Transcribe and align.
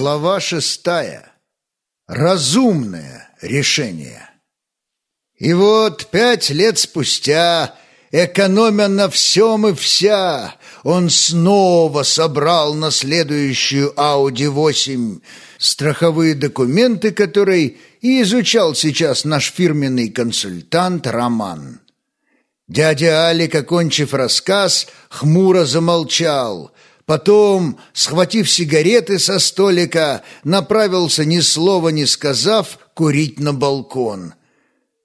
Глава 0.00 0.40
шестая. 0.40 1.30
Разумное 2.08 3.28
решение. 3.42 4.30
И 5.36 5.52
вот 5.52 6.06
пять 6.06 6.48
лет 6.48 6.78
спустя, 6.78 7.74
экономя 8.10 8.88
на 8.88 9.10
всем 9.10 9.66
и 9.66 9.74
вся, 9.74 10.54
он 10.84 11.10
снова 11.10 12.02
собрал 12.02 12.72
на 12.72 12.90
следующую 12.90 13.92
Audi 13.94 14.48
8 14.48 15.20
страховые 15.58 16.34
документы, 16.34 17.10
которые 17.10 17.76
и 18.00 18.22
изучал 18.22 18.74
сейчас 18.74 19.26
наш 19.26 19.52
фирменный 19.52 20.08
консультант 20.08 21.06
Роман. 21.06 21.82
Дядя 22.68 23.26
Алик, 23.26 23.54
окончив 23.54 24.14
рассказ, 24.14 24.86
хмуро 25.10 25.66
замолчал, 25.66 26.72
Потом, 27.10 27.76
схватив 27.92 28.48
сигареты 28.48 29.18
со 29.18 29.40
столика, 29.40 30.22
направился, 30.44 31.24
ни 31.24 31.40
слова 31.40 31.88
не 31.88 32.06
сказав, 32.06 32.78
курить 32.94 33.40
на 33.40 33.52
балкон. 33.52 34.34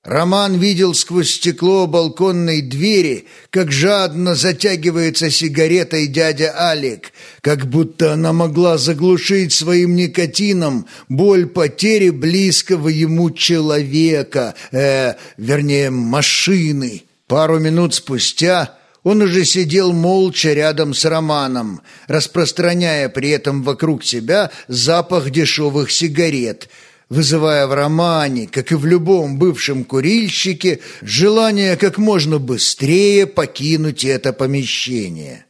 Роман 0.03 0.59
видел 0.59 0.93
сквозь 0.93 1.33
стекло 1.33 1.87
балконной 1.87 2.61
двери, 2.61 3.25
как 3.49 3.71
жадно 3.71 4.35
затягивается 4.35 5.31
сигаретой 5.31 6.05
дядя 6.05 6.53
Алик, 6.55 7.11
как 7.41 7.65
будто 7.65 8.13
она 8.13 8.33
могла 8.33 8.77
заглушить 8.77 9.51
своим 9.51 9.95
никотином 9.95 10.85
боль 11.09 11.47
потери 11.47 12.11
близкого 12.11 12.89
ему 12.89 13.31
человека, 13.31 14.53
э, 14.71 15.15
вернее, 15.37 15.89
машины. 15.89 17.01
Пару 17.25 17.57
минут 17.57 17.95
спустя 17.95 18.77
он 19.05 19.21
уже 19.21 19.45
сидел 19.45 19.93
молча 19.93 20.51
рядом 20.53 20.95
с 20.95 21.05
Романом, 21.05 21.81
распространяя 22.07 23.07
при 23.07 23.29
этом 23.29 23.61
вокруг 23.61 24.03
себя 24.03 24.49
запах 24.67 25.29
дешевых 25.29 25.91
сигарет, 25.91 26.69
вызывая 27.07 27.67
в 27.67 27.73
Романе, 27.75 28.47
как 28.51 28.71
и 28.71 28.75
в 28.75 28.83
любом 28.87 29.37
бывшем 29.37 29.83
курильщике, 29.83 30.79
желание 31.03 31.77
как 31.77 31.99
можно 31.99 32.39
быстрее 32.39 33.27
покинуть 33.27 34.03
это 34.03 34.33
помещение. 34.33 35.45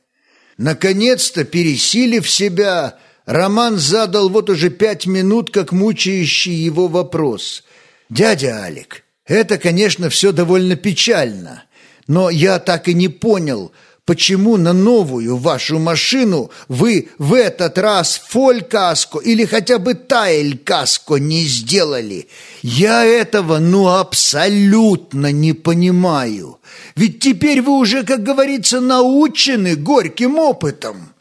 Наконец-то, 0.57 1.45
пересилив 1.45 2.29
себя, 2.29 2.97
Роман 3.25 3.77
задал 3.77 4.27
вот 4.27 4.49
уже 4.49 4.69
пять 4.69 5.05
минут 5.05 5.49
как 5.49 5.71
мучающий 5.71 6.53
его 6.53 6.89
вопрос. 6.89 7.63
«Дядя 8.09 8.63
Алик, 8.63 9.05
это, 9.25 9.57
конечно, 9.57 10.09
все 10.09 10.33
довольно 10.33 10.75
печально». 10.75 11.63
Но 12.07 12.29
я 12.29 12.59
так 12.59 12.87
и 12.87 12.93
не 12.93 13.07
понял, 13.07 13.71
почему 14.05 14.57
на 14.57 14.73
новую 14.73 15.37
вашу 15.37 15.79
машину 15.79 16.51
вы 16.67 17.09
в 17.17 17.33
этот 17.33 17.77
раз 17.77 18.21
фоль-каско 18.29 19.19
или 19.19 19.45
хотя 19.45 19.79
бы 19.79 19.95
тайль-каско 19.95 21.15
не 21.17 21.41
сделали. 21.45 22.27
Я 22.61 23.03
этого 23.03 23.57
ну 23.57 23.87
абсолютно 23.87 25.31
не 25.31 25.53
понимаю. 25.53 26.59
Ведь 26.95 27.19
теперь 27.19 27.61
вы 27.61 27.77
уже, 27.79 28.03
как 28.03 28.23
говорится, 28.23 28.79
научены 28.79 29.75
горьким 29.75 30.37
опытом. 30.37 31.13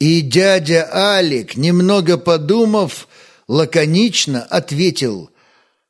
И 0.00 0.20
дядя 0.20 0.88
Алик, 0.92 1.56
немного 1.56 2.18
подумав, 2.18 3.06
лаконично 3.46 4.42
ответил, 4.42 5.30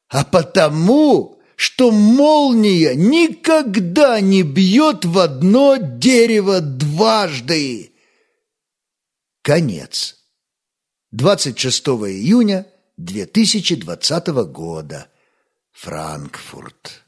а 0.08 0.24
потому 0.24 1.33
что 1.56 1.90
молния 1.90 2.94
никогда 2.94 4.20
не 4.20 4.42
бьет 4.42 5.04
в 5.04 5.18
одно 5.18 5.76
дерево 5.76 6.60
дважды. 6.60 7.92
Конец. 9.42 10.16
26 11.12 11.86
июня 11.86 12.66
2020 12.96 14.26
года. 14.50 15.08
Франкфурт. 15.72 17.03